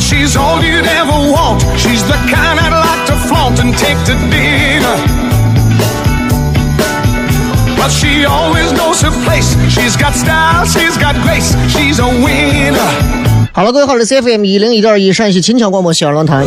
[0.00, 1.62] She's all you'd ever want.
[1.78, 4.96] She's the kind I'd like to flaunt and take to dinner.
[7.76, 9.54] But she always knows her place.
[9.70, 11.54] She's got style, she's got grace.
[11.68, 12.90] She's a winner.
[13.52, 16.44] 好了，各位好，这是 FM 一零一点一陕西秦腔广播西安论坛.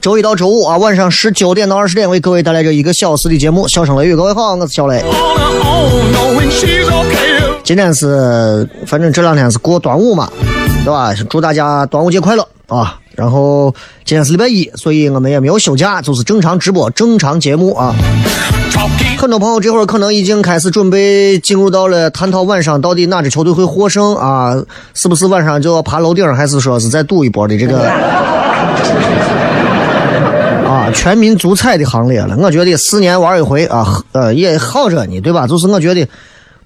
[0.00, 4.14] 周一到周五啊，晚上十九点到二十点为各位带来这一个小时的节目《笑声雷雨》。
[4.16, 5.02] 各位好，我是小雷。
[7.64, 10.28] 今天是，反正这两天是过端午嘛，
[10.84, 11.14] 对吧？
[11.30, 12.98] 祝大家端午节快乐啊！
[13.14, 13.72] 然后
[14.04, 17.94] 今天是礼拜一，所以我们也没有休假，就是正常直播、正常节目啊。
[19.16, 24.56] 很多朋友这会儿可能已经开始准备进入到了探讨晚上到底哪支球队会获胜啊？
[24.94, 27.88] 是不是晚上就要爬楼顶，还是说是再赌一波的这个
[30.66, 32.36] 啊全民足彩的行列了？
[32.38, 35.46] 我觉得四年玩一回啊，呃也好着呢，对吧？
[35.46, 36.04] 就是我觉得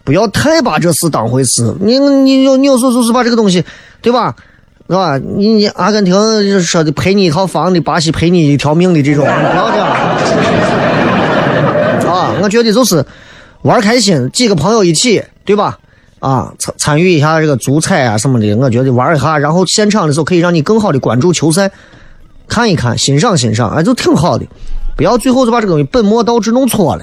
[0.06, 1.74] 不要太把这事当回事。
[1.80, 3.62] 你你有你有时候就是把这个东西，
[4.00, 4.34] 对吧？
[4.88, 5.18] 是吧？
[5.18, 6.14] 你你阿根廷
[6.62, 9.88] 说的赔你一套房的，巴西赔你一条命的这种，不要这样。
[12.06, 13.04] 啊，我觉得就是
[13.62, 15.76] 玩开心，几个朋友一起，对吧？
[16.20, 21.68] 啊，参参与一下这个足彩啊什么的，我觉得玩一下，然后现场的时候可以让你更好的关注球赛，
[22.46, 24.46] 看一看，欣赏欣赏，哎，就挺好的。
[24.96, 27.02] 不要最后就把这个东西本末倒置弄错了，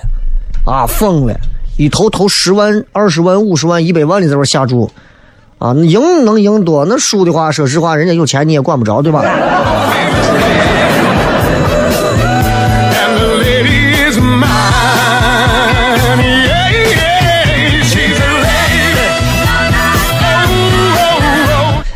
[0.65, 1.37] 啊，疯了，
[1.75, 4.91] 一投投十万、二十万、五十万、一百万的在这下注，
[5.57, 9.19] 啊，那赢能赢多，那输的话，说实话，人家有钱你也管不着，对吧.
[9.19, 9.93] Oh, oh, oh.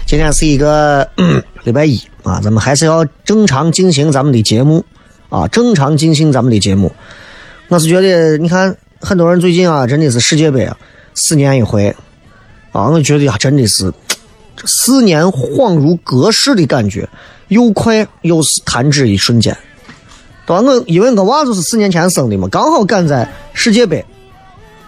[0.08, 4.84] 今天是一个嗯礼拜一啊，咱们还是要正常进行咱们的节目
[5.30, 6.92] 啊，正常进行咱们的节目。
[7.68, 10.76] 我是觉得，你看很多人最近啊，真的是世界杯啊，
[11.14, 11.96] 四年一回
[12.72, 13.94] 啊，我觉得呀，真的是
[14.56, 17.08] 这四年恍如隔世的感觉，
[17.50, 19.56] 又快又是弹指一瞬间，
[20.46, 20.62] 对吧？
[20.62, 24.04] 我因为我娃就是四年前生的嘛，刚好赶在世界杯，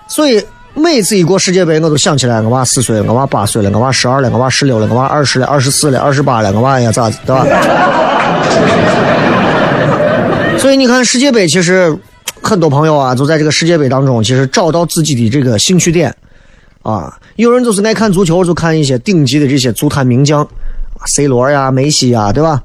[0.08, 0.44] 所以
[0.74, 7.46] 每次一过世界杯，我都想起来我娃四岁了，我娃八岁了，我娃十二了，我娃十六了，我娃二十了，二十四了，二十八了，我娃呀咋子，对吧？
[10.58, 11.96] 所以你看世界杯，其实
[12.42, 16.16] 很多朋友啊，就在这个世界杯当中，其实找到自己的这个兴趣点
[16.82, 17.18] 啊。
[17.36, 20.48] 有人就是爱看足球，就看一些顶级的这些足坛名将
[21.08, 22.62] ，C 罗呀、梅西呀，对吧？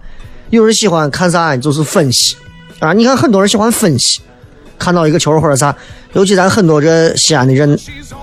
[0.50, 2.36] 有人喜欢看啥，就是分析
[2.78, 2.92] 啊。
[2.92, 4.20] 你看很多人喜欢分析，
[4.78, 5.74] 看到一个球或者啥，
[6.12, 7.78] 尤其咱很多这西安的人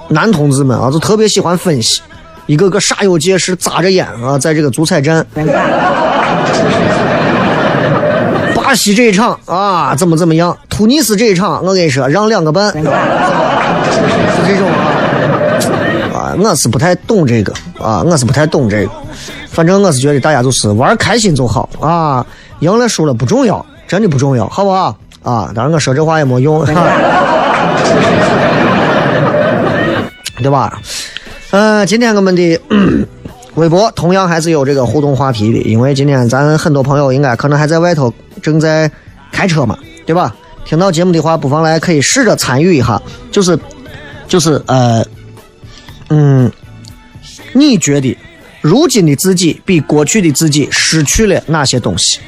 [0.09, 2.01] 男同志们啊，就特别喜欢分析，
[2.45, 5.25] 一个个煞有介事，扎着眼啊，在这个足彩站。
[8.71, 10.57] 巴西这一场啊，怎么怎么样？
[10.69, 12.75] 突尼斯这一场，我跟你说，让两个半，是
[14.47, 14.95] 这种啊。
[16.15, 18.91] 啊，我是不太懂这个啊，我是不太懂这个。
[19.49, 22.25] 反正我是觉得大家就是玩开心就好啊，
[22.59, 24.95] 赢了输了不重要，真的不重要，好不好？
[25.21, 26.63] 啊，当然我说这话也没用，
[30.41, 30.79] 对吧？
[31.51, 32.57] 嗯、今天我们的
[33.55, 38.89] 微博同样还是有这个互动话题的，因为今天咱很多朋友应该可能还在外头正在
[39.31, 40.35] 开车嘛，对吧？
[40.63, 43.01] 听到节目的话，不妨来可以试着参与一下，
[43.31, 43.57] 就是
[44.27, 45.03] 就是呃，
[46.09, 46.51] 嗯，
[47.53, 48.15] 你觉得
[48.61, 52.19] 如今的自己比过去的自己失去了哪些东西？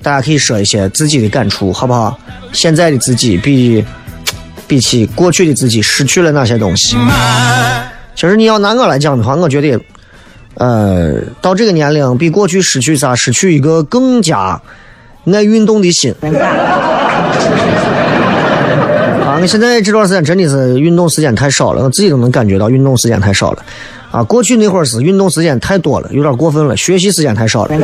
[0.00, 2.16] 大家可以说一些自己的感触，好不好？
[2.52, 3.84] 现在的自己比
[4.68, 6.96] 比起过去的自己失去了哪些东西？
[8.14, 9.78] 其实你要拿我来讲的话，我觉得，
[10.56, 13.14] 呃，到这个年龄，比过去失去啥？
[13.14, 14.60] 失去一个更加
[15.32, 16.14] 爱运动的心。
[19.22, 23.62] 啊，我现在这段时间真的是运动时间太少了，我自己都能感觉到运动时间太少了。
[24.10, 27.76] 啊，过去那会儿是运动时间太多了，有点过分了，学习时间太少了。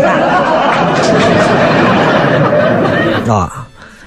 [3.28, 3.66] 啊，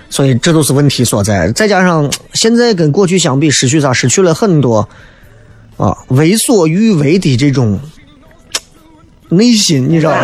[0.10, 1.52] 所以这都是问题所在。
[1.52, 3.94] 再加上现在跟过去相比，失去啥？
[3.94, 4.88] 失去了很多
[5.78, 7.80] 啊，为所欲为的这种
[9.30, 10.18] 内心，你知道吗？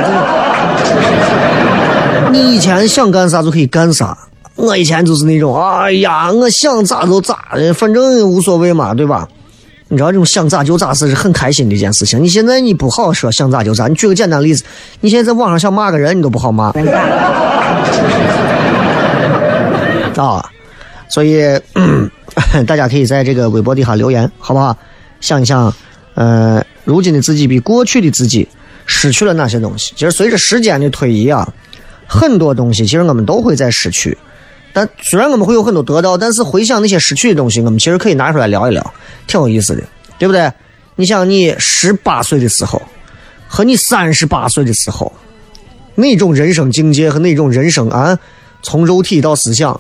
[2.32, 4.18] 你以前想干啥就可以干啥。
[4.56, 7.38] 我以前就是那种，哎呀，我想咋就咋，
[7.76, 9.28] 反正无所谓嘛，对吧？
[9.88, 12.24] 你知道这种想咋就咋是很开心的一件事情。
[12.24, 13.88] 你现在你不好说想咋就咋。
[13.90, 14.64] 你举个简单例子，
[15.02, 16.72] 你现在在网上想骂个人，你都不好骂。
[20.16, 20.46] 啊，
[21.10, 21.42] 所以
[22.68, 24.78] 大家可以在这个微博底下留言，好不好？
[25.20, 25.74] 想一想，
[26.14, 28.48] 呃，如今的自己比过去的自己
[28.94, 29.94] 失去了哪些东西？
[29.96, 31.48] 其实随着时间的推移啊，
[32.06, 34.18] 很多东西其实我们都会在失去。
[34.74, 38.94] 但虽然我们会有很多得到，但是回想那些失去的东西，我们其实可以拿出来聊一聊，
[39.28, 39.84] 挺有意思的，
[40.20, 40.52] 对不对？
[40.98, 42.82] 你想，你十八岁的时候
[43.48, 45.12] 和你三十八岁的时候，
[45.96, 48.20] 那种人生境界和那种人生啊，
[48.62, 49.80] 从肉体到思想，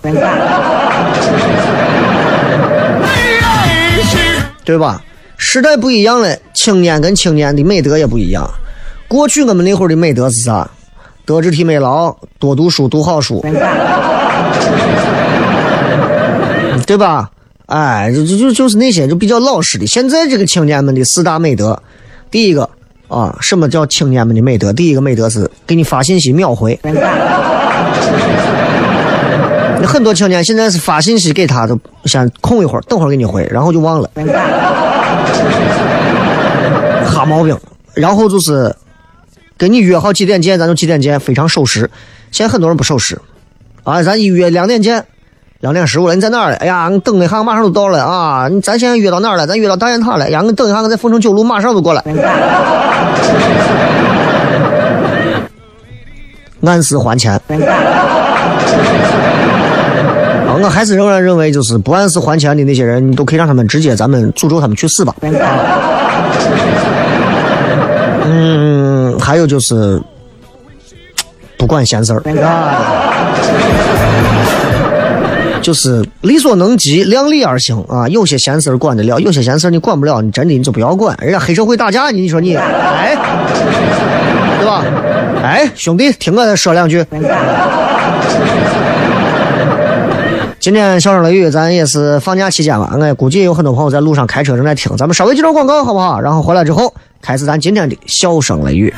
[4.63, 5.03] 对吧？
[5.37, 8.49] 时代不一样了，青年跟青年的美德也不一样。
[9.11, 10.65] 过去我们那会儿的美德是啥？
[11.25, 13.43] 德智体美劳，多读书，读好书。
[16.87, 17.29] 对吧？
[17.65, 19.85] 哎，就就就就是那些就比较老实的。
[19.85, 21.77] 现在这个青年们的四大美德，
[22.31, 22.69] 第一个
[23.09, 24.71] 啊，什么叫青年们的美德？
[24.71, 26.79] 第一个美德是给你发信息秒回。
[26.81, 26.93] 那
[29.85, 34.09] 很多青年现在是发信息给他，都先空一会儿，等会儿给你回，然后就忘了。
[37.05, 37.53] 哈毛病。
[37.93, 38.73] 然后就是
[39.61, 41.87] 跟你约好几点见，咱就几点见，非常守时。
[42.31, 43.15] 现在很多人不守时。
[43.83, 45.05] 啊，咱一约两点见，
[45.59, 46.55] 两点十五了，你在哪儿了？
[46.55, 48.47] 哎呀，你等一下，马上就到了啊！
[48.49, 49.45] 你咱现在约到哪儿了？
[49.45, 50.27] 咱约到大雁塔了。
[50.31, 52.03] 呀，你等一下，我在凤城九路，马上就过来。
[56.65, 57.33] 按时还钱。
[57.33, 57.39] 啊，
[60.59, 65.13] 我还是仍然认为，就是不按时还钱的那些人，你都可以让他们直接，咱们诅咒他们去死吧。
[68.33, 68.70] 嗯，
[69.31, 70.01] 还有就是。
[71.57, 73.31] 不管闲事儿啊，
[75.61, 78.07] 就是力所能及，量力而行啊。
[78.07, 81.15] 有些闲事儿管得了，有些闲事儿你管不了，你真的你就不要管。
[81.21, 83.15] 人家黑社会打架，你说你哎，
[84.57, 84.83] 对吧？
[85.43, 87.05] 哎，兄弟，听我再说两句。
[90.59, 96.19] 今天笑声雷雨，咱也是放假期间吧，我估计有很多朋友在路上开车正在听，咱们稍微接段广告好不好？
[96.19, 96.91] 然后回来之后
[97.21, 98.93] 开始咱今天的笑声雷雨。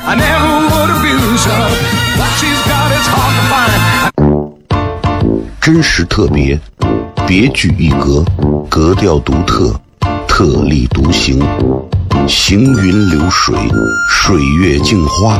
[5.60, 6.60] 真实特别，
[7.28, 8.24] 别具一格，
[8.70, 9.74] 格调独特，
[10.28, 11.42] 特立独行，
[12.28, 13.56] 行云流水，
[14.10, 15.40] 水月镜花，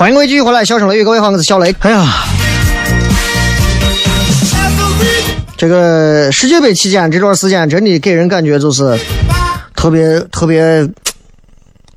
[0.00, 1.76] 欢迎各位继续回来，笑声雷雨，各位好，我是小雷。
[1.80, 2.06] 哎呀，
[5.58, 8.98] 这个世界杯期间这段时间，真的给人感觉就是
[9.76, 10.88] 特别特别，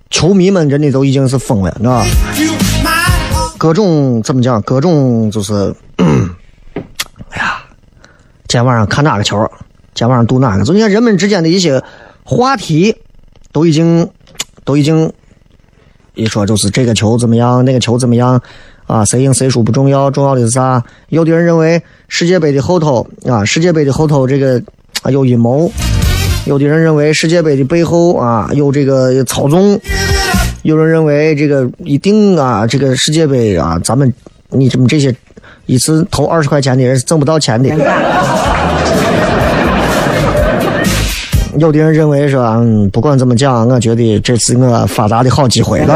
[0.10, 2.00] 球迷们真的都已经是疯了，你知道
[2.84, 3.54] 吧？
[3.58, 4.62] 各种怎么讲？
[4.64, 7.64] 各种就是，哎呀，
[8.50, 9.50] 今天晚上看哪个球？
[9.94, 10.66] 今天晚上赌哪个？
[10.66, 11.82] 就你看人们之间的一些
[12.26, 12.98] 话题，
[13.54, 14.10] 都已经
[14.66, 15.10] 都已经
[16.16, 18.40] 一说就是这个球怎么样，那个球怎么样
[18.86, 19.04] 啊？
[19.04, 20.84] 谁赢谁输不重要，重要的是啥？
[21.10, 24.62] 有的人认为世界杯的后头啊，世界杯的后头这个
[25.02, 25.72] 啊有阴谋；
[26.46, 29.76] 有的人认为世界杯的背后啊有这个操纵；
[30.62, 34.14] 有人认为这个一定啊，这个世界杯啊，咱们
[34.50, 35.16] 你这么这些
[35.66, 37.70] 一次投二十块钱的人是挣不到钱的。
[41.58, 45.94] 有的人认为说，嗯，不管怎么讲，我觉得这是我发达的好机会了。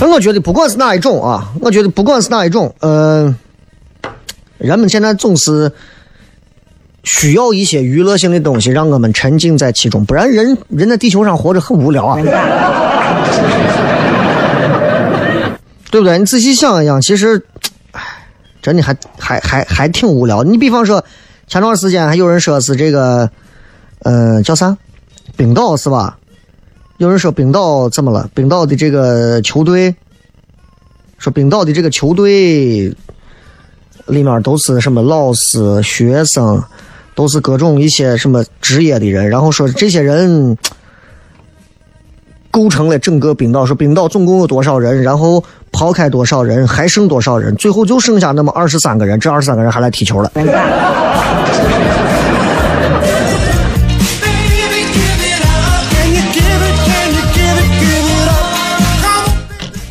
[0.00, 3.34] 那我觉得不管是哪一种啊，我觉得不管是哪一种，嗯、
[4.58, 5.72] 人们现在总是
[7.04, 12.18] 需要一些娱乐性的东西，让我们沉浸在其中，不然人人在地球上活着很无聊啊，
[15.90, 16.18] 对不对？
[16.18, 17.51] 你仔细想一想，其实，唉，
[18.62, 20.42] 真的还还还还挺无聊。
[20.42, 21.04] 你比方说，
[21.48, 23.28] 前段时间还有人说是这个，
[23.98, 24.74] 呃，叫啥？
[25.36, 26.16] 冰岛是吧？
[26.98, 28.30] 有人说冰岛怎么了？
[28.32, 29.94] 冰岛的这个球队，
[31.18, 32.94] 说冰岛的这个球队
[34.06, 36.62] 里面都是什么老师、学生，
[37.16, 40.56] 都是各种一些什么职业的人，然后说这些人
[42.52, 43.66] 构成了整个冰岛。
[43.66, 45.42] 说冰岛总共有多少人，然后
[45.72, 50.30] 抛开多少人，还剩多少人，最后就剩下那么二十三个人，这二十三个人还来踢球了。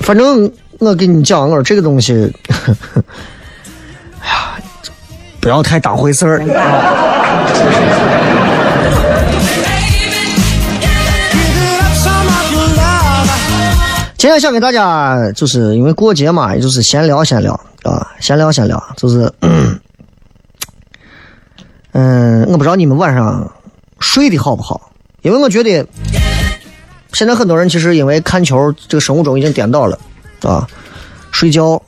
[0.02, 2.14] 反正我跟你讲，我说这个东西，
[4.20, 4.58] 哎呀，
[5.40, 6.40] 不要太当回事儿。
[14.22, 19.34] 今天想给大家，就是因为过节嘛，也就是闲聊闲聊啊，闲聊闲聊，就是，
[21.94, 23.52] 嗯，我不知道你们晚上
[24.00, 24.92] 睡得好不好，
[25.24, 25.84] 因为我觉得
[27.14, 29.98] 现在很多人其实因为看球，这个生物钟已经颠倒了
[30.44, 30.68] 啊，
[31.32, 31.82] 睡觉，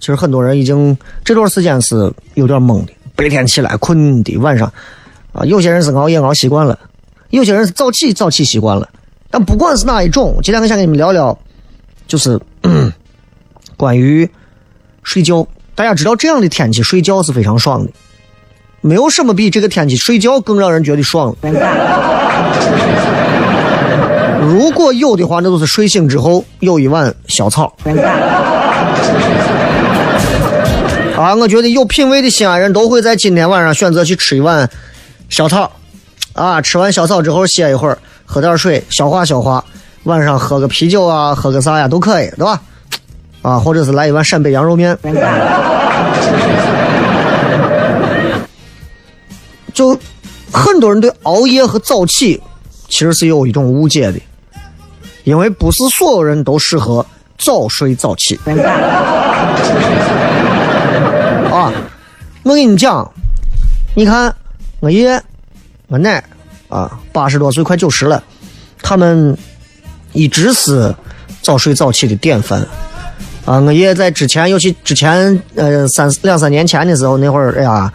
[0.00, 4.72] 其实很多人已经这段时间是有点懵的，白天起来困的，晚上
[5.34, 6.78] 啊，有些人是熬夜熬习惯了，
[7.28, 8.88] 有些人是早起早起习惯了，
[9.30, 11.38] 但不管是哪一种，今天我想跟你们聊聊。
[12.08, 12.92] 就是、嗯、
[13.76, 14.28] 关于
[15.04, 15.46] 睡觉，
[15.76, 17.92] 大家知道这样的天气睡觉是非常爽的，
[18.80, 21.36] 没有什么比这个天气睡觉更让人觉得爽了。
[24.40, 27.76] 如果有的话，那就是睡醒之后有一碗小草。
[31.16, 34.68] 啊，我觉得有品位的西安人都会在今天晚上选择去吃一碗
[35.28, 35.70] 小草。
[36.32, 39.62] 啊，吃完小草之后歇一会儿，喝点水消化消化。
[40.04, 42.62] 晚上喝个啤酒啊，喝个啥呀都可以，对吧？
[43.42, 44.96] 啊，或者是来一碗陕北羊肉面。
[49.74, 49.96] 就
[50.52, 52.42] 很多人对熬夜和早起
[52.88, 54.18] 其实是有一种误解的，
[55.24, 57.04] 因为不是所有人都适合
[57.36, 58.34] 早睡早起。
[61.52, 61.72] 啊，
[62.42, 63.08] 我跟你讲，
[63.94, 64.34] 你看
[64.80, 65.22] 我爷、
[65.86, 66.24] 我奶
[66.68, 68.22] 啊，八十多岁快九十了，
[68.82, 69.36] 他们。
[70.18, 70.92] 一直是
[71.42, 72.60] 早睡早起的典范
[73.44, 73.60] 啊！
[73.60, 77.92] 我爷爷在之前，尤其之前呃三两三年前的时候，那会儿哎呀，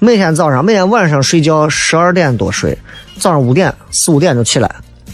[0.00, 2.76] 每天早上每天晚上睡觉十二点多睡，
[3.20, 4.68] 早上五点四五点就起来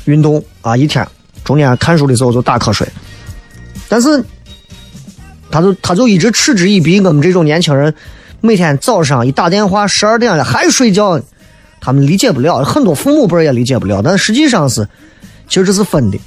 [0.06, 1.06] 运动啊，一天
[1.44, 2.88] 中间看书的时候就打瞌睡。
[3.86, 4.24] 但是，
[5.50, 7.94] 他就他就一直嗤之以鼻，我们这种年轻人
[8.40, 11.20] 每天早上一打电话十二点了还睡觉，
[11.82, 14.88] 他们理解不了，很多父母辈也理解不了，但实际上是。
[15.48, 16.20] 其实这是分的，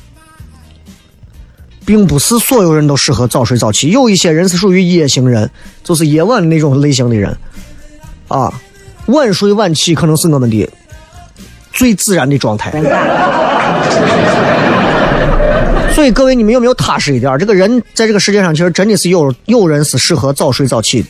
[1.86, 3.90] 并不是所有人都适合早睡早起。
[3.90, 5.50] 有一些人是属于夜行人，
[5.84, 7.36] 就是夜晚那种类型的人，
[8.28, 8.54] 啊，
[9.08, 10.70] 晚睡晚起可能是我们的
[11.72, 12.72] 最自然的状态。
[15.94, 17.38] 所以各位，你们有没有踏实一点？
[17.38, 21.08] 这个人在这个世界上，其实真的是有有人是适合早睡早起的，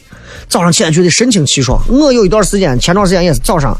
[0.50, 1.82] 早上起来觉得神清气爽。
[1.88, 3.76] 我有一段时间，前段时间也是早上。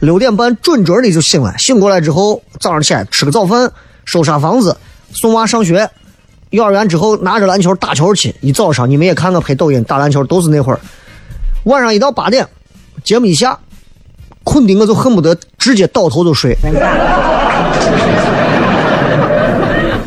[0.00, 3.70] 六点半准准的就醒了，醒过来之后，早上起来吃个早饭，
[4.04, 4.76] 收拾房子，
[5.12, 5.90] 送娃上学，
[6.50, 8.34] 幼儿园之后拿着篮球打球去。
[8.40, 10.80] 一早上你们也看我拍抖音打篮球都是那会儿，
[11.64, 12.46] 晚上一到八点，
[13.04, 13.58] 节目一下，
[14.44, 16.56] 困的我就恨不得直接倒头就睡。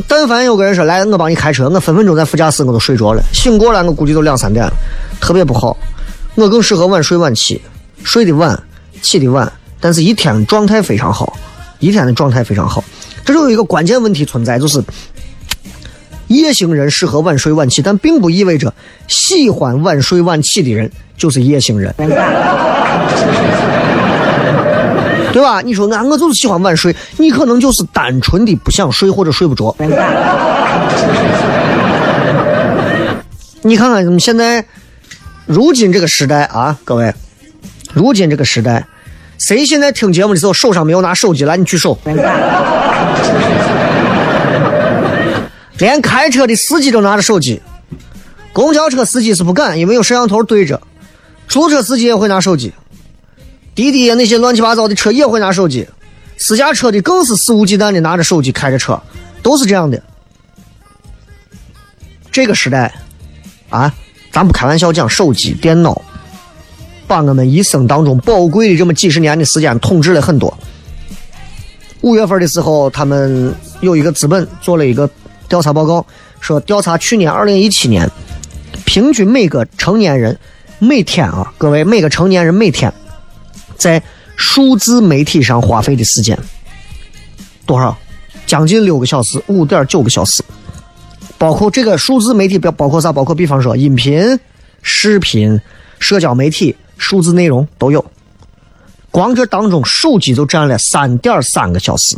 [0.08, 4.74] 但凡有个人说来，我帮你开车，我分分钟在副驾驶我都睡着了，醒过来我估计都两三点了，
[5.22, 5.76] 特别不好。
[6.36, 7.62] 我更适合晚睡晚起，
[8.04, 8.62] 睡得晚，
[9.02, 11.38] 起得晚，但是一天状态非常好，
[11.80, 12.84] 一天的状态非常好。
[13.24, 14.84] 这就有一个关键问题存在，就是
[16.32, 18.74] 夜行人适合晚睡晚起，但并不意味着
[19.08, 21.94] 喜欢晚睡晚起的人就是夜行人。
[25.34, 25.62] 对吧？
[25.62, 29.74] 你说俺我就是喜欢晚睡，你可能就是单纯的不想睡或者睡不着。
[33.64, 34.66] 你看看现在，
[35.46, 37.14] 如今这个时代啊，各位，
[37.94, 38.86] 如今这个时代，
[39.38, 41.56] 谁现在听节目的时候手上没有拿手机来？
[41.56, 41.98] 你举手。
[45.82, 47.60] 连开车的司机都拿着手机，
[48.54, 50.80] 公交车司机是不敢，因为有摄像头对着；
[51.48, 52.72] 出租车司机也会拿手机。
[53.74, 55.88] 滴滴那些乱七八糟的车也会拿手机，
[56.38, 59.02] 私家车的更是肆无忌惮的拿着手机开着车，
[59.42, 60.00] 都是这样的。
[62.32, 62.94] 这个时代，
[63.70, 63.92] 啊，
[64.32, 66.00] 咱不开玩笑讲，手机、电脑，
[67.08, 70.56] 把我们一生当中宝贵的这么几十年的时间统治了很多。
[72.02, 75.10] 五月份的时候，他们有一个资本做了一个
[75.52, 76.06] 调查报告，
[76.40, 78.10] 说调查去年二零一七年，
[78.86, 80.40] 平均每个成年人
[80.80, 82.92] 每天啊，各位每个成年人每天。
[83.76, 84.02] 在
[84.38, 86.40] 数字媒体上花费的时间
[87.66, 87.98] 多少？
[88.46, 90.42] 将近六个小时，五点九个小时。
[91.38, 93.12] 包括这个数字媒体，包包括啥？
[93.12, 94.40] 包括比方说音频、
[94.82, 95.60] 视频、
[96.00, 98.06] 社交媒体、数字内容都有。
[99.10, 102.16] 光这当中，手机就占了三点三个小时。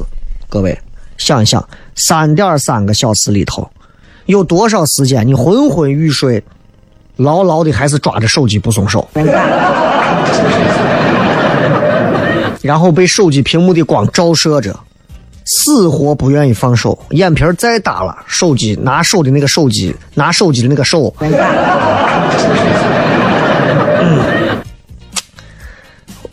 [0.48, 0.80] 各位
[1.18, 3.70] 想一想，三点三个小时里头
[4.26, 6.44] 有多少时间你昏昏欲睡，
[7.18, 9.08] 牢牢的还是抓着手机不松手？
[12.62, 14.74] 然后被手机屏幕的光照射着，
[15.46, 21.14] 死活不愿意放手，眼皮再大了，手机拿手的那个手机，拿手机的那个手。
[21.20, 21.34] 嗯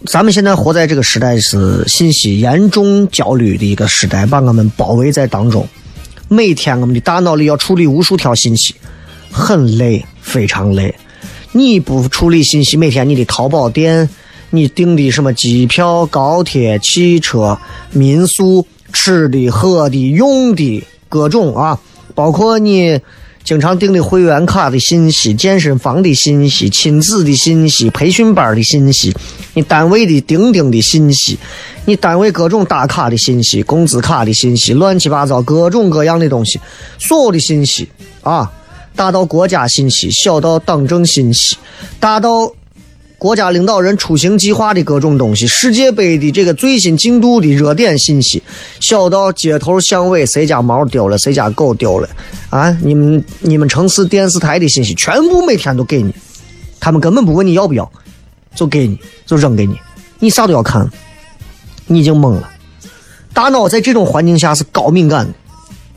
[0.07, 5.69] 咱们现在活在这个时代是信息严重焦虑的一个时代，把我们包围在当中。
[6.29, 8.75] 每天我们的大脑里要处理无数条信息，
[9.31, 10.95] 很累，非常累。
[11.53, 14.09] 你不处理信息，每天你的淘宝店。
[14.53, 17.57] 你订的什么机票、高铁、汽车、
[17.93, 21.79] 民宿、吃的、喝的、用的各种啊，
[22.17, 23.01] 包括你
[23.43, 29.13] 经常订的会员卡的信息、健身房的信息、亲子的信息、培训班的信息、
[29.55, 31.37] 你单位的钉钉的信息、
[31.85, 36.61] 你单位各种打卡的信息、工资卡的信息、乱七八糟各种各样的东西，
[36.99, 37.89] 所有的信息
[38.23, 38.51] 啊，
[38.95, 41.57] 大到国家信息，小到党政信息，
[41.99, 42.53] 大到。
[43.21, 48.43] 国家领导人出行计划的各种东西，世界杯的这个最新进度的热点信息，
[48.81, 52.09] 小到街头巷尾谁家猫丢了，谁家狗丢了，
[52.49, 56.15] 啊，你们你们城市电视台的信息，全部每天都给你，
[56.81, 57.93] 他们根本不问你要不要，
[58.55, 59.77] 就给你，就扔给你，
[60.19, 60.91] 你啥都要看，
[61.89, 62.49] 你已经懵了。
[63.35, 65.35] 大脑在这种环境下是高敏感的、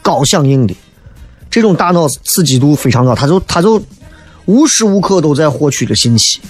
[0.01, 0.75] 高响应的，
[1.49, 3.81] 这种大脑刺激度非常高，他就他就
[4.43, 6.41] 无时无刻都在获取着信息。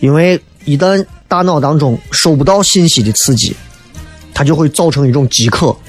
[0.00, 3.54] 因为一旦大脑当中收不到信息的刺激，
[4.34, 5.76] 它就会造成一种饥渴，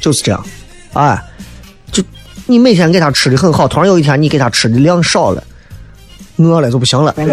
[0.00, 0.44] 就是这样，
[0.92, 1.20] 哎，
[1.90, 2.02] 就
[2.46, 5.42] 你每天给他吃的很好，突然有一天你给他吃的量少了，
[6.36, 7.14] 饿了就不行了。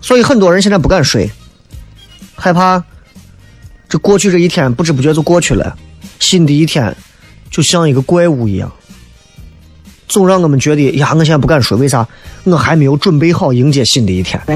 [0.00, 1.30] 所以很多人现在不敢睡，
[2.34, 2.82] 害怕
[3.88, 5.76] 这过去这一天不知不觉就过去了，
[6.18, 6.94] 新的一天。
[7.54, 8.68] 就像一个怪物一样，
[10.08, 12.04] 总让我们觉得呀，我现在不敢说，为啥？
[12.42, 14.42] 我还没有准备好迎接新的一天。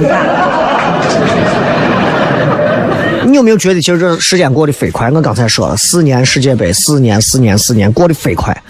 [3.24, 5.08] 你有没有觉得，其实这时间过得飞快？
[5.12, 8.60] 我刚才说了，四年世界杯，四年，四年，四年，过得飞快。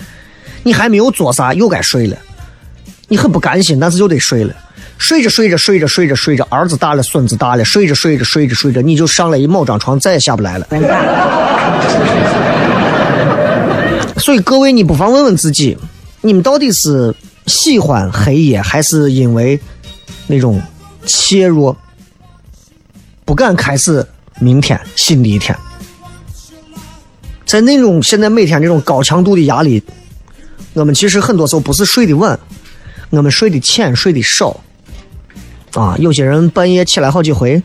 [0.62, 2.16] 你还没有做啥，又该睡了。
[3.08, 4.54] 你很不甘心，但是又得睡了。
[4.98, 10.66] 睡着睡着睡着睡着睡着，儿子大了，孙子大了，睡着睡着睡着睡着，你就上了一某张床，再也下不来了。
[14.16, 15.76] 所以各位，你不妨问问自己，
[16.22, 17.14] 你们到底是
[17.46, 19.58] 喜欢黑夜，还是因为
[20.26, 20.60] 那种
[21.06, 21.76] 怯弱，
[23.24, 24.04] 不敢开始
[24.40, 25.56] 明天新的一天？
[27.46, 29.82] 在那种现在每天这种高强度的压力，
[30.74, 32.38] 我们其实很多时候不是睡得晚，
[33.10, 34.60] 我们睡得浅，睡得少。
[35.74, 37.62] 啊，有些人半夜起来好几回，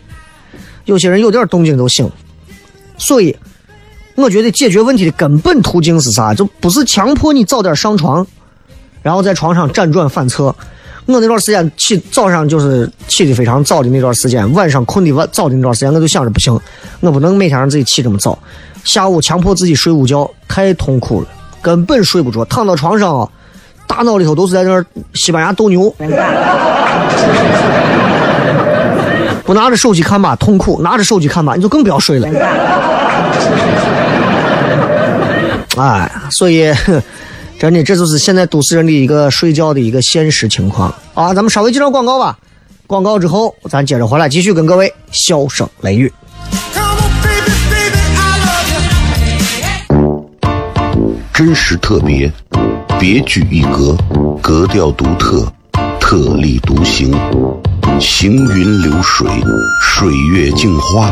[0.85, 2.09] 有些人有点动静都醒，
[2.97, 3.35] 所以。
[4.15, 6.33] 我觉得解决问题的根本途径是啥？
[6.33, 8.25] 就不是强迫你早点上床，
[9.01, 10.55] 然后在床上辗转反侧。
[11.05, 16.57] 我那段时间起早上就是起的非常早的那段时间，晚上困的晚早的那段时间，我就想着不行，
[17.01, 18.39] 我不能每天让自己起这么早。
[18.85, 21.27] 下午强迫自己睡午觉，太痛苦了，
[21.61, 23.27] 根本睡不着，躺到床上啊，
[23.85, 25.93] 大脑里头都是在那儿西班牙斗牛。
[29.43, 32.29] 不拿着手机看吧，痛苦；拿着手机看吧，你就更不要睡了。
[35.77, 36.71] 哎，所以
[37.59, 41.33] 真的，这就是现在都市人的一个睡觉的一个现实情况啊！
[41.33, 42.37] 咱们稍微介绍广告吧，
[42.87, 46.11] 广告之后咱接着回来继续跟各位笑声雷雨。
[51.33, 52.31] 真实特别，
[52.99, 53.97] 别具一格，
[54.41, 55.51] 格调独特，
[55.99, 57.11] 特立独行，
[57.99, 59.27] 行云流水，
[59.81, 61.11] 水月镜花，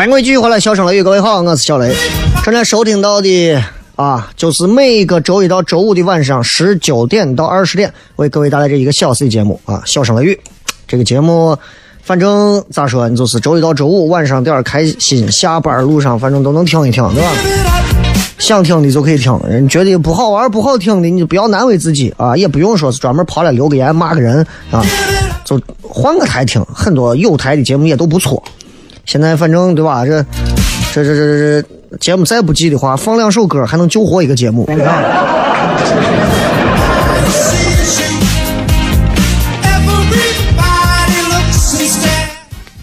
[0.00, 1.94] 欢迎各位继续回来，笑声雷雨，各位好，我是小雷。
[2.42, 3.62] 正在收听到的
[3.96, 10.40] 啊，就是每个周一到周五的晚上十九点到二十点，为各位带来这一个小时的节目啊，笑声雷雨。
[10.88, 11.54] 这个节目，
[12.02, 17.30] 反正咋说，你就是周一到周五晚上点儿开心，下班路上反正都能听一听，对吧？
[18.38, 24.38] 想听的就可以听，人觉得不好玩、不好听的，你就不要难为自己啊，也不用说是专门跑来留个言骂个人
[24.70, 24.82] 啊，
[25.44, 28.42] 就换个台听，很多有台的节目也都不错。
[29.10, 30.04] 现在反正对吧？
[30.06, 30.22] 这
[30.94, 34.70] 这这这这这节目再不济的话，放两首歌还能救活一个节目。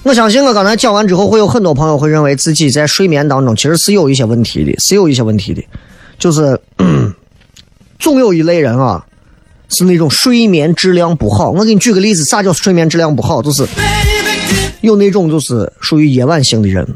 [0.03, 5.63] 我相信我刚才讲完之后，会有很多朋友会认为自己在睡眠当中其实是有一些问题的，是有一些问题的，
[6.19, 7.13] 就是嗯
[7.99, 9.01] 总有一类人啊，
[9.69, 11.51] 是那种睡眠质量不好。
[11.51, 13.41] 我给你举个例子，啥叫睡眠质量不好？
[13.41, 13.65] 就是
[14.87, 16.87] 有那种就是属于夜晚型的人，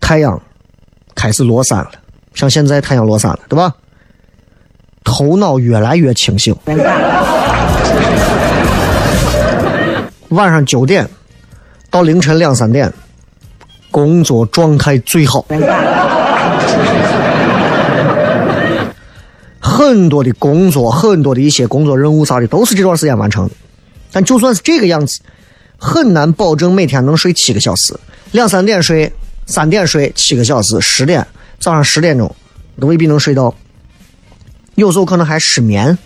[0.00, 0.42] 太阳
[1.14, 1.92] 开始落山了，
[2.34, 3.72] 像现在太阳落山了，对吧？
[5.04, 6.52] 头脑越来越清醒，
[10.30, 11.08] 晚上九点
[11.90, 12.92] 到凌晨两三点，
[13.92, 15.46] 工作状态最好。
[19.60, 23.54] 很多的工作，很多的一些工作任务啥的，都是这段时间完成的。
[24.10, 25.20] 但就算是这个样子，
[25.76, 27.94] 很难保证每天能睡七个小时。
[28.32, 29.12] 两三点睡，
[29.46, 31.26] 三点睡，七个小时，十点
[31.58, 32.34] 早上十点钟
[32.80, 33.54] 都未必能睡到。
[34.74, 35.96] 有时候可能还失眠，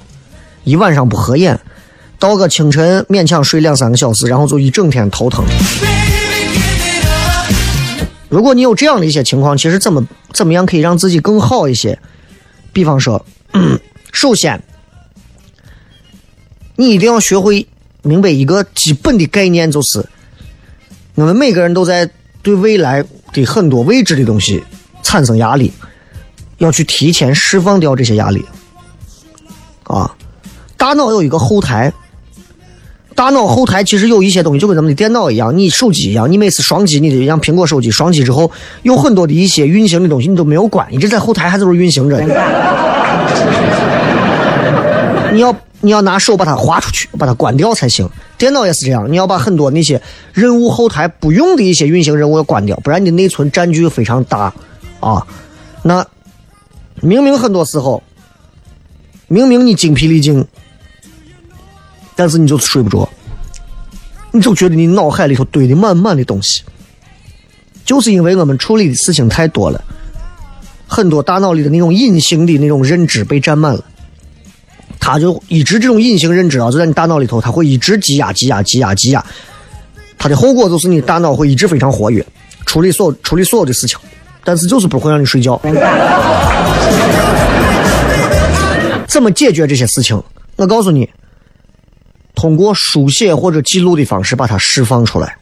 [0.65, 1.59] 一晚上不合眼，
[2.19, 5.45] 到个清晨勉强睡两三个小时，然后就一整天头疼。
[8.29, 11.99] 如果你有这样的一些情况，其实怎么怎么样可以让自己更好一些？
[12.73, 13.27] 比方说，
[14.13, 14.63] 首先，
[16.77, 17.67] 你一定要学会
[18.03, 20.05] 明白一个基本的概念，就是
[21.15, 22.09] 我们每个人都在
[22.43, 24.63] 对未来的很多未知的东西
[25.03, 25.71] 产生压力，
[26.59, 28.45] 要去提前释放掉这些压力。
[29.85, 30.15] 啊，
[30.77, 31.93] 大脑有一个后台，
[33.15, 38.51] 大脑后台其实有一些东西，就跟咱们的电脑一样，你手机一样，你每次双击你的像苹果手机双击之后，
[38.83, 42.27] 有很多的一些运行的东西你都没有关，一直在后台还都是运行着的。
[45.33, 48.09] 你要你要拿手把它划出去，把它关掉才行。
[48.37, 50.01] 电脑也是这样，你要把很多那些
[50.33, 54.53] 任务后台不用的一些运行任务要关掉，不然你的内存占据非常大
[55.01, 55.27] 啊。
[55.83, 56.07] 那
[57.01, 58.03] 明明很多时候，
[59.29, 60.47] 明明你精疲力尽，
[62.15, 63.09] 但是你就睡不着，
[64.33, 66.63] 你就觉得你脑海里头堆的满满的东西，
[67.87, 69.83] 就是因为我们处理的事情太多了，
[70.87, 73.83] 很多大脑里的那种隐形的那种认知被占满了。
[75.01, 79.25] 它就一直这种隐形认知啊，就在你大脑里头，它会一直积压、积压、积压、积压。
[80.19, 82.25] 它的后果就是你大脑会一直非常活跃，
[82.67, 83.99] 处理所处理所有的事情，
[84.45, 85.59] 但是就是不会让你睡觉。
[89.09, 90.23] 怎么解决这些事情？
[90.57, 91.09] 我告诉你，
[92.35, 95.35] 通过书写或者记录的方式把它释放出来。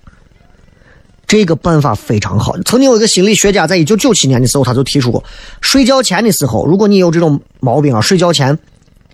[1.26, 2.56] 这个办法非常好。
[2.62, 5.22] 曾经有一个心理学家在一九九七年的时候，他就提出过，
[5.60, 8.56] 睡觉前的时候，如果你有这种毛病啊，睡觉前。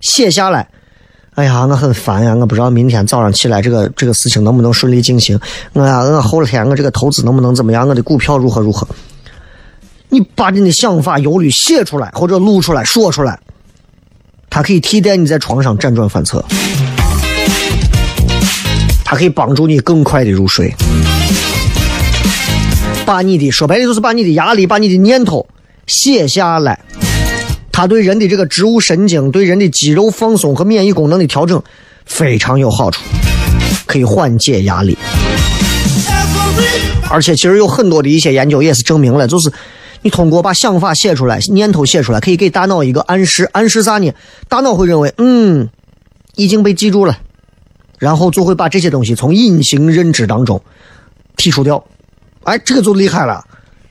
[0.04, 0.68] 写下来，
[1.34, 5.40] 哎呀，我很烦呀，我不知道明天早上起来这个这个事情能不能顺利进行。
[5.72, 7.88] 我呀，我后天我这个投资能不能怎么样？
[7.88, 8.86] 我的股票如何如何？
[10.10, 13.40] 你把你的想法、忧虑写出来，或者录出来说出来，
[14.50, 16.44] 它可以替代你在床上辗转反侧，
[19.06, 20.70] 它可以帮助你更快的入睡。
[23.06, 25.46] 把你的说白了就是把你的压力、把你的念头
[25.86, 26.78] 写下来。
[27.76, 31.60] 它对人的这个植物神经、对人的肌肉放松和免疫功能的调整
[32.06, 33.02] 非常有好处，
[33.84, 34.96] 可以缓解压力。
[37.10, 39.52] 而且，其实有很多的一些研究也是证明了，就是
[40.02, 44.12] 你通过把想法写出来、念头写出来，可以给大脑一个暗示，暗示啥呢？
[44.48, 45.68] 大脑会认为，嗯，
[46.36, 47.18] 已经被记住了，
[47.98, 50.62] 然后就会把这些东西从隐形认知当中
[51.36, 51.84] 剔除掉。
[52.44, 53.44] 哎，这个就厉害了，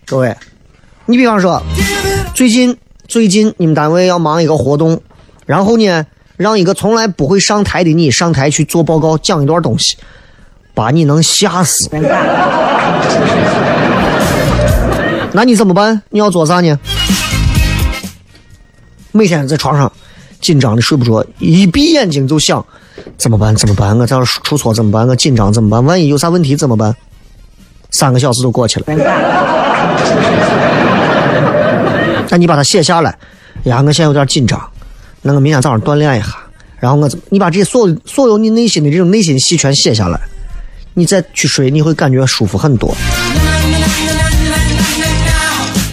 [0.06, 0.34] 各位。
[1.06, 1.62] 你比方说，
[2.34, 2.78] 最近。
[3.08, 5.02] 最近你们单位要忙一个活动，
[5.46, 6.06] 然后呢，
[6.38, 9.98] 让一个从来不会上台的你上台去做报告，讲一段东西，
[10.74, 11.90] 把你能吓死。
[15.34, 16.02] 那你怎么办？
[16.10, 16.80] 你要做啥呢？
[19.12, 19.92] 每天在床上
[20.40, 22.66] 紧张的睡不着，一闭眼睛就想
[23.18, 23.56] 怎么办？
[23.56, 23.98] 怎么办？
[23.98, 25.08] 我这出错怎么办？
[25.08, 25.84] 我紧张怎么办？
[25.86, 26.96] 万一有啥问题怎么办？
[27.92, 28.86] 三个小时都过去了。
[32.30, 33.18] 那你把它写下来，
[33.64, 34.60] 呀，我现在有点紧张，
[35.22, 36.36] 那我明天早上锻炼一下，
[36.80, 37.10] 然后我？
[37.30, 40.20] 你把这些所所有你内心的这种内心戏全写下来，
[40.94, 42.96] 你再去睡，你会感觉舒服很多。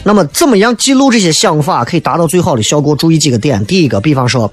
[0.03, 2.97] 那么，怎么样记录这些想法可以达到最好的效果？
[2.97, 3.65] 注意几个点。
[3.67, 4.51] 第一个，比方说，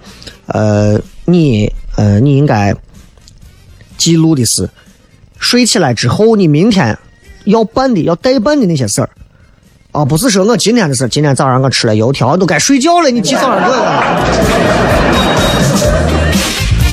[0.47, 2.75] 呃，你呃，你应该
[3.97, 4.69] 记录的是
[5.39, 6.97] 睡起来之后，你明天
[7.45, 9.09] 要办的、要代办的那些事儿。
[9.91, 13.09] 啊，不是说我今天的事，今天早上我吃了油条，都该睡觉了。
[13.09, 13.77] 你记早上这个。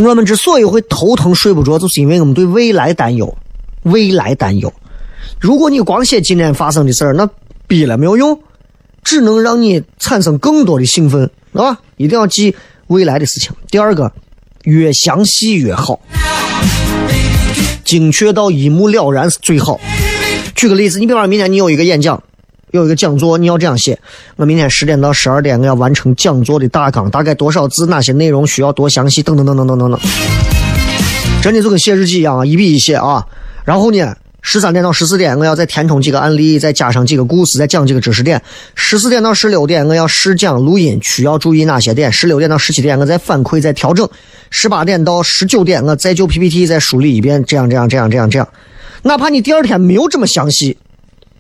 [0.09, 3.37] 我们之所以会头疼睡不着，就是因为我们对未来担忧，
[3.83, 4.73] 未来担忧。
[5.39, 7.29] 如果你光写今天发生的事儿，那
[7.67, 8.41] 逼了没有用，
[9.03, 13.53] 只能让你产生更多的兴奋，啊，一定要记未来的事情。
[13.71, 14.11] 第二个，
[14.63, 16.01] 越详细越好，
[17.85, 19.79] 精确到一目了然是最好。
[20.55, 22.23] 举个例子，你比方说明天你有一个演讲。
[22.75, 23.97] 有一个讲座，你要这样写：
[24.35, 30.01] 我明天十点到十二点，我要完成讲座的大纲，大概多少字，哪些内容需要多详细，等等等等等等等。
[31.41, 33.25] 真的就跟写日记一样啊，一笔一写啊。
[33.65, 38.43] 然后呢，十三点到十四点，我要再填充几个案例，再加上几个故事，再讲几个知识点。
[38.75, 42.11] 十四点到十六点，我要试讲录音，需要注意哪些点？
[42.11, 44.09] 十六点到十七点，我再反馈再调整。
[44.51, 48.49] 十八点到十九点，我再就 PPT 再梳理一遍，这样这样这样这样这样。
[49.03, 50.77] 哪怕你第二天没有这么详细。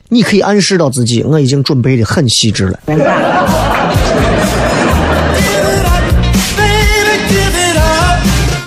[0.08, 2.78] 你可以暗示到自己，我已经准备的很细致了。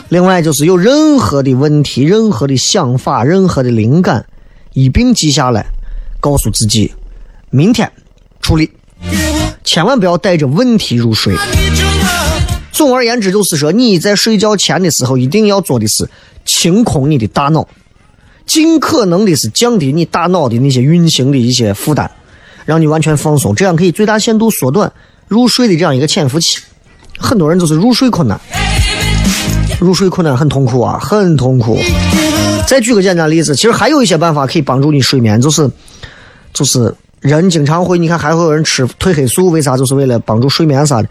[0.09, 4.25] 另外就是有任何的问题、任何的想法、任何的灵感，
[4.73, 5.65] 一并记下来，
[6.21, 6.93] 告诉自己，
[7.49, 7.91] 明天
[8.41, 8.71] 处理。
[9.63, 11.35] 千万不要带着问题入睡。
[12.71, 16.09] 总而言之，就是说你在睡觉前的时候，一定要做的是
[16.45, 17.67] 清空你的大脑。
[18.47, 22.09] 尽可能的是降低你大脑的那些运行的一些负担，
[22.65, 24.91] 让你完全放松，这样可以最大限度缩短
[25.27, 26.57] 入睡的这样一个潜伏期。
[27.19, 28.39] 很多人都是入睡困难，
[29.79, 31.77] 入睡困难很痛苦啊，很痛苦。
[32.67, 35.69] 再举个简单例子，其实还有一些办法可以帮助你睡眠，就是
[36.53, 39.75] 就是人经常会，你看还会有人吃褪黑素，为啥？
[39.75, 41.09] 就是为了帮助睡眠啥的。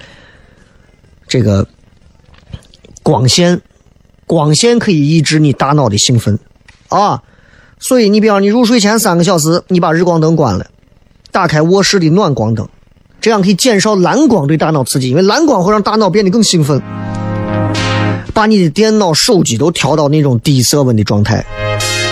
[1.28, 1.66] 这个
[3.02, 3.60] 光线，
[4.26, 6.38] 光线可以抑制你大脑的兴奋。
[6.88, 7.22] 啊，
[7.78, 10.66] 所以你比方你入睡前三个小时，你把日光灯关了，
[11.30, 12.68] 打开卧室的暖光灯，
[13.20, 16.80] 这样可以减少蓝光对大脑刺激，因为蓝光会让大脑变得更兴奋。
[18.32, 21.42] 把你的电脑、手机都调到那种低色温的状态，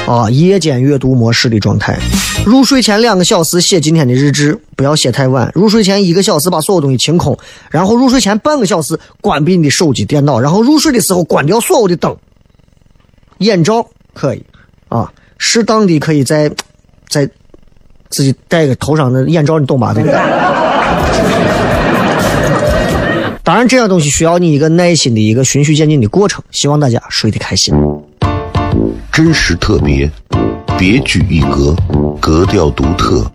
[0.07, 1.99] 啊，夜间阅读模式的状态。
[2.47, 5.51] 入睡前两个小时写今天的日志，不要写太晚。
[5.55, 7.39] 入睡前一个小时把所有东西清空，
[7.71, 12.17] 然后入睡前半个小时关闭你的手机、电脑，然后入睡的时候关掉所有的灯。
[13.39, 14.43] 眼罩可以，
[14.97, 16.49] 啊，适当的可以在
[17.09, 17.29] 在
[18.11, 19.93] 自己戴个头上的眼罩，你懂吧？
[19.93, 20.17] 对不对？
[23.43, 26.43] 当然，这样东西需要你一个耐心的一个循序渐进的过程。
[26.53, 27.75] 希望大家睡得开心。
[29.11, 30.09] 真实特别，
[30.79, 31.75] 别具一格，
[32.21, 33.29] 格调独特，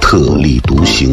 [0.00, 1.12] 特立独行，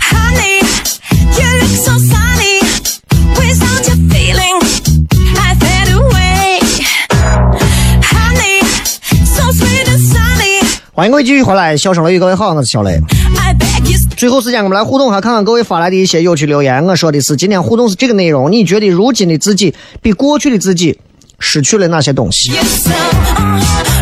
[0.00, 0.60] Honey,
[1.36, 2.60] you look so sunny.
[3.36, 4.56] Without your feeling,
[5.36, 6.60] I fade away.
[8.02, 8.60] Honey,
[9.24, 10.62] so sweet and sunny.
[10.92, 13.00] 欢迎各位继续回来，笑声雷雨，各位好，我是小雷。
[13.36, 16.84] I beg you, 最后时间我们来互动哈，看看各位发来的一些有趣留言。
[16.84, 21.00] 我说的是今天互动是这个内容，你觉得如今的自己比过去的自己
[21.40, 22.92] 失去了哪些东西 so.
[22.92, 23.00] Oh,
[23.36, 23.93] oh,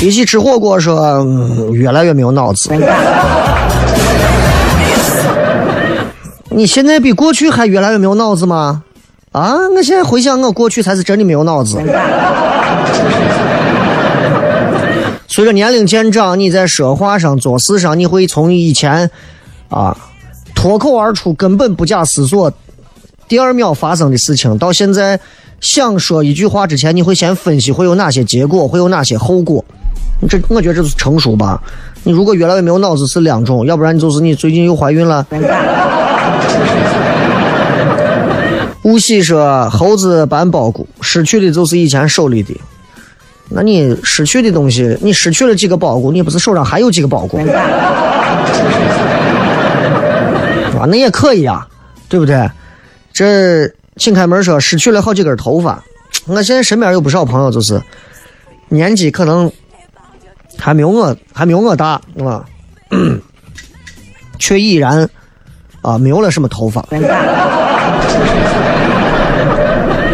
[0.00, 1.26] 比起吃火锅说，
[1.72, 2.70] 越来越没有脑子。
[6.50, 8.82] 你现在比过去还越来越没有脑子吗？
[9.32, 11.78] 啊，我现在回想，我过去才是真的没有脑子。
[15.26, 19.10] 随着年龄渐长，你在说话上、做事上，你会从以前
[19.68, 19.96] 啊
[20.54, 22.52] 脱口而出、根本不假思索，
[23.28, 25.18] 第二秒发生的事情，到现在
[25.60, 29.64] 想说一句话之前，你会先分析会有哪些结果，会有哪些后果。
[30.26, 31.62] 这我觉得这是成熟吧。
[32.02, 35.26] 你如果越来越没有脑子是两种，要不然就是你最近又怀孕了。
[38.82, 42.58] 无锡说猴子搬包谷，失去的就是以前手里的。
[43.50, 47.38] 那你失去的东西，你失去了几个包谷，你不是手上还有几个包谷？
[50.78, 51.66] 啊，那也可以啊，
[52.08, 52.50] 对不对？
[53.12, 55.82] 这请开门说失去了好几根头发，
[56.26, 57.82] 我现在身边有不少朋友，就是
[58.68, 59.50] 年纪可能
[60.58, 62.44] 还没有我还没有我大啊，
[64.38, 65.08] 却依然
[65.82, 66.84] 啊没有了什么头发。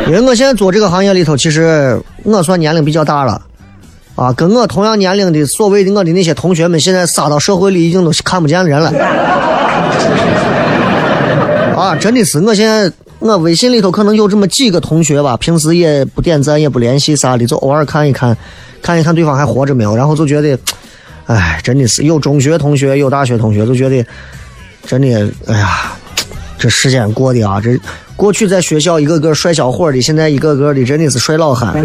[0.06, 3.40] 因为我现在做这个行业里头，其实我算年龄比较大了，
[4.14, 8.92] 啊，跟我同样年龄的所谓的我的那些同学们，现在撒到社会里已经都是看不见人了。
[11.76, 18.36] 啊，真的是，我现在我微信里头可能有这么几个同学吧，平时也不点赞，也不联系啥的，就偶尔看一看，
[18.80, 20.58] 看一看对方还活着没有，然后就觉得，
[21.26, 24.06] 哎，真的是有中学同学，有大学同学，就觉得
[24.86, 25.92] 真的，哎呀，
[26.58, 27.76] 这时间过的啊，这
[28.14, 31.74] 过去在学校一个个帅小伙的，现在一个个的真的是帅老汉。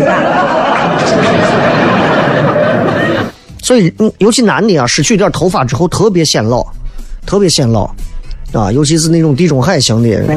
[3.61, 6.65] 所以，嗯尤其男的啊，失去点头发之后特别显老，
[7.25, 7.87] 特别显老，
[8.53, 10.25] 啊，尤其是那种地中海型的人。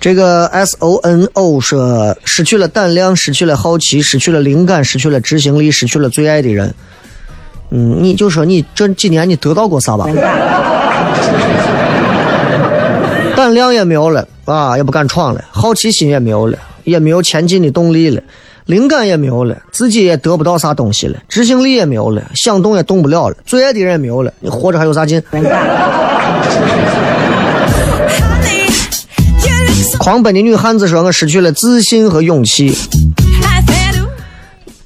[0.00, 6.74] 这个 S O N O 说，失去了胆量，失去了好奇，失去了灵感，失去了执行力，失去了最爱的人。
[7.70, 10.06] 嗯，你就说你这几年你得到过啥吧？
[13.34, 18.22] 胆量也没有了啊，也不敢闯了；好奇心也没有了，也没有前进的动力了；
[18.66, 25.22] 灵感也没有了，自己也得不到啥东西了；执行力也没有了，想动也动不了了；最爱的人也没有了，你活着还有啥劲？
[29.98, 32.76] 狂奔的女汉子说：“我失去了自信和勇气。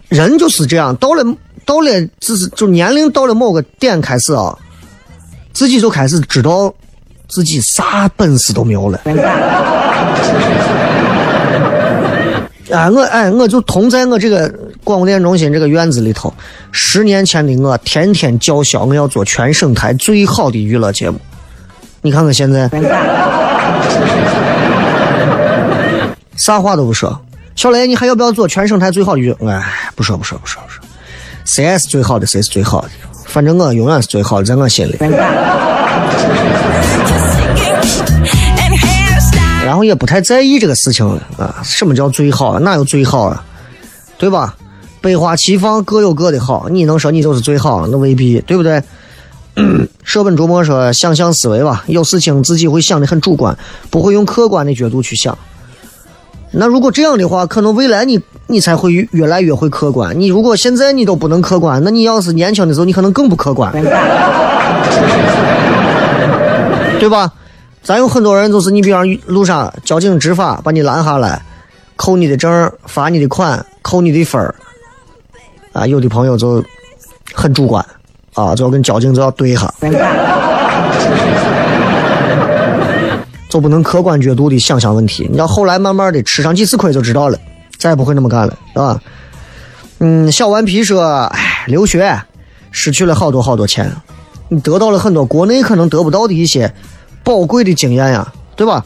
[0.08, 1.24] 人就是这样，到了
[1.64, 4.56] 到了，就是就年龄到了某个点开始啊，
[5.52, 6.72] 自己就开始知道
[7.28, 9.00] 自己啥本事都没有了。
[12.70, 14.52] 哎，我哎，我就同在我这个
[14.84, 16.32] 广播电中心这个院子里头，
[16.70, 21.18] 十年前的我天天叫嚣我要做全省台最好的娱乐节目。
[22.02, 22.68] 你看看现在，
[26.36, 27.18] 啥话都不说。
[27.56, 29.32] 小雷，你还要不要做全省台最好的娱？
[29.44, 30.80] 哎，不说不说不说不说，
[31.44, 32.90] 谁是最好的谁是最好的，
[33.26, 34.96] 反正我永远是最好的，在我心里。
[39.78, 41.62] 后也不太在意这个事情了啊。
[41.62, 42.58] 什么叫最好？
[42.58, 43.44] 哪有最好啊？
[44.18, 44.56] 对吧？
[45.00, 46.68] 百花齐放，各有各的好。
[46.68, 47.86] 你能说你就是最好？
[47.86, 48.82] 那未必，对不对？
[50.04, 53.56] 舍本逐末说，想象思维吧，有事情自己会想的很主观，
[53.90, 55.38] 不会用客观的角度去想。
[56.50, 60.18] 那如果这样的话，可能未来你你才会越越来越会客观。
[60.18, 63.72] 你如果现在你都不能客观，那你要是年轻的时候，你可能更不客观，
[66.98, 67.32] 对吧？
[67.82, 71.40] 咱有很多人就是你，比方路上交警执法把你拦下来，
[71.96, 74.54] 扣你的证，罚你的款，扣你的分儿，
[75.72, 76.62] 啊，有的朋友就
[77.32, 77.84] 很主观，
[78.34, 79.72] 啊，就要跟交警就要对下，
[83.48, 85.26] 就不能客观角度的想想问题。
[85.30, 87.38] 你要后来慢慢的吃上几次亏就知道了，
[87.78, 89.00] 再也不会那么干了，啊。
[90.00, 92.20] 嗯，小顽皮说，哎，留学
[92.70, 93.90] 失去了好多好多钱，
[94.48, 96.72] 你得到了很多国内可能得不到的一些
[97.28, 98.26] 宝贵的经验呀，
[98.56, 98.82] 对吧？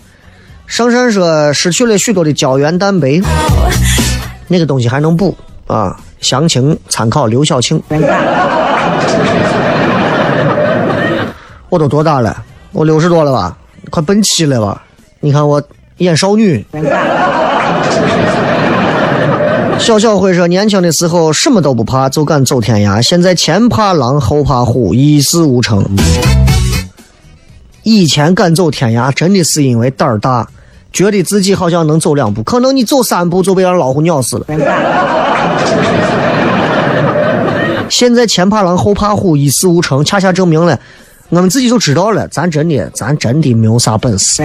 [0.67, 3.23] 上山说失去了许多的胶原蛋白，
[4.49, 5.33] 那个东西还能补
[5.69, 5.97] 啊。
[6.21, 7.81] 详情参考刘晓庆。
[11.69, 12.37] 我都多大了？
[12.73, 13.57] 我六十多了吧？
[13.91, 14.83] 快奔七了吧？
[15.21, 15.63] 你看我
[15.99, 16.67] 演少女。
[19.79, 23.01] 小小辉说，年轻的时候什么都不怕，就敢走天涯。
[23.01, 25.89] 现在前怕狼后怕虎，一事无成。
[27.83, 30.49] 以前敢走天涯，真的是因为胆儿大，
[30.93, 34.47] 觉得自己好像能走两步，可能你走三步就被让老虎咬死了。
[37.89, 40.79] 现在前怕狼后怕虎，一事无成，恰恰证明了
[41.29, 44.43] 我们自己就知道了，咱真的，咱真的没有啥本事。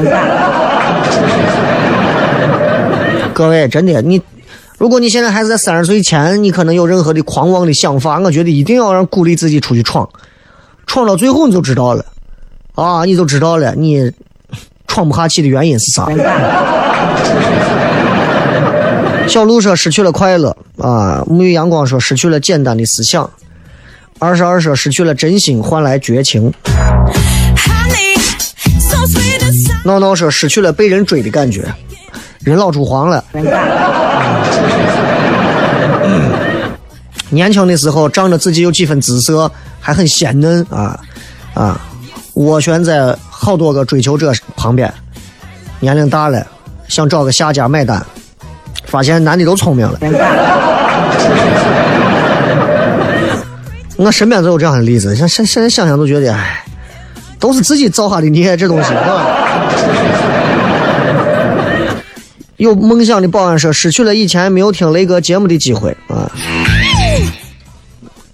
[3.34, 4.22] 各位，真的，你
[4.78, 10.10] 如果你现在还是在三十岁前，你可能有任何的狂妄的想法，我觉得一定要让鼓励自己出去闯，
[10.86, 12.04] 闯到最后你就知道了，
[12.78, 14.12] 啊，你就知道了，你
[14.86, 16.08] 喘不下去的原因是啥。
[19.28, 23.28] 小鹿说失去了快乐啊，沐浴阳光说失去了简单的思想，
[24.20, 26.54] 二十二说失去了真心换来绝情.
[29.84, 31.66] 闹闹说失去了被人追的感觉，
[32.42, 33.24] 人老珠黄了。
[37.30, 39.52] 年轻的时候仗着自己有几分姿色，
[39.82, 40.98] 还很鲜嫩啊
[41.54, 41.82] 啊，
[42.38, 44.94] 斡旋在好多个追求者旁边。
[45.80, 46.46] 年龄大了，
[46.88, 48.06] 想找个下家买单，
[48.86, 50.00] 发现男的都聪明了。
[53.96, 56.64] 我身边就有这样的例子，现现现在想想都觉得，哎，
[57.40, 59.26] 都是自己造下的孽，这东西，是吧？
[62.58, 66.32] 有梦想的保安说，失去了以前没有听雷哥节目的机会啊。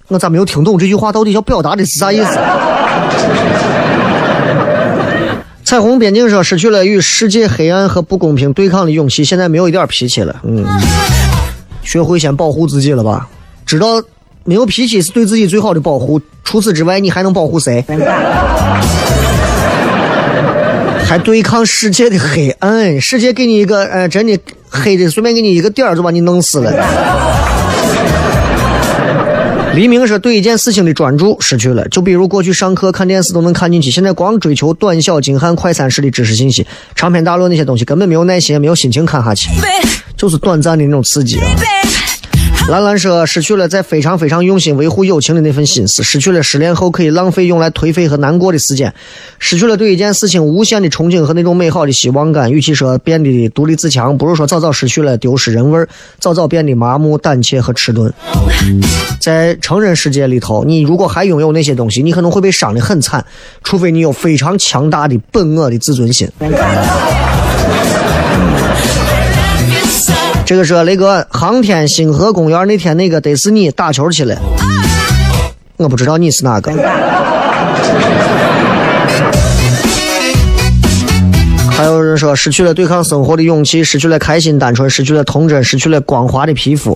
[0.10, 2.38] 我咋没有听懂这句话到底要表达的是啥意思？
[5.74, 10.36] 彩虹边境说，失去了与世界黑暗和不公平对抗的勇气，现在没有一点脾气了。
[10.44, 10.64] 嗯，
[11.82, 13.28] 学会先保护自己了吧？
[13.66, 14.00] 知道
[14.44, 17.84] 没有脾气是对自己最好的保护，除此之外你还能保护谁？
[21.04, 26.72] 还对抗世界的黑暗，世界给你一个，呃，真的黑的，随便给你一个点就把你弄死了。
[29.76, 39.50] 黎明是对一件事情的专注失去了，就比如过去上课看电视都能看进去，现在光追求短小精悍、快餐式的知识信息，长篇大论那些东西根本没有耐心，也没有心情看下去，
[40.16, 41.48] 就是短暂的那种刺激啊。
[42.70, 48.92] 兰兰说失去了在非常非常用心维护友情的那份心思，失去了失恋后可以浪费用来颓废和难过的时间，
[49.38, 52.52] 失去了对一件事情无限的憧憬和那种美好的希望感。
[52.52, 55.88] 与其说变得独立自强，不如说早早失去了丢失人味儿，
[56.20, 58.12] 早早变得麻木、胆怯和迟钝。
[59.20, 63.24] 在成人世界里头，你如果还拥有那些东西，你可能会被伤得很惨，
[63.64, 66.28] 除非你有非常强大的本我的自尊心。
[70.54, 74.38] 这个说雷哥，航天星河公园那天那个得是你打球去了，
[75.78, 76.72] 我不知道你是哪个。
[81.72, 86.96] 还有人说失去了对抗生活的勇气，失去了开心单纯，失去了童真，失去了光滑的皮肤。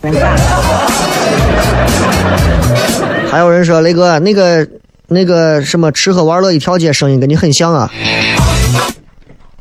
[3.28, 4.68] 还有人说雷哥，那个
[5.08, 7.92] 那个什么吃喝玩乐一条街，声音跟你很像啊，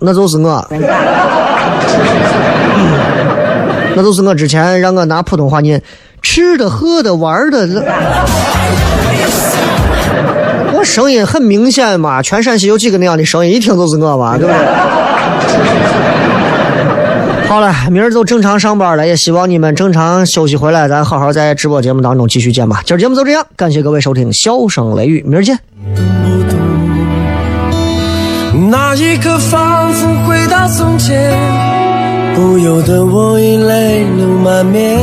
[0.00, 0.62] 那就是我。
[3.96, 5.82] 那就是我之前让我拿普通话念，
[6.20, 7.82] 吃的、喝的、玩的，
[10.74, 14.56] 我声音很明显嘛，全陕西有几个那样的声音，一听就是我嘛，对不对？
[17.48, 22.82] 好了，明儿就正常上班了，也希望你们正常休息回来，咱好好在直播节目当中继续见吧。
[22.84, 25.58] 今儿节目就这样，感谢各位收听，笑声雷雨，明儿见。
[28.70, 31.32] 那一刻仿佛回到从前，
[32.36, 34.94] 不由得我已泪流满面。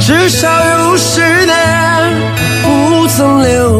[0.00, 1.54] 至少有十年
[2.64, 3.79] 不曾流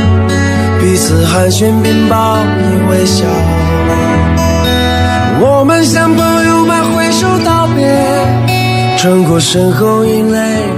[0.81, 3.23] 彼此寒暄并报以微笑。
[5.39, 7.85] 我们向朋友们挥手道别，
[8.97, 10.70] 穿过身后，因泪。